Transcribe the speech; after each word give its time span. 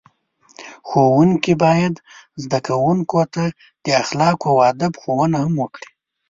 ښوونکي 0.87 1.53
باید 1.63 1.95
زده 2.43 2.59
کوونکو 2.67 3.19
ته 3.33 3.43
د 3.83 3.85
اخلاقو 4.01 4.45
او 4.53 4.57
ادب 4.71 4.93
ښوونه 5.01 5.37
هم 5.43 5.53
وکړي. 5.61 5.89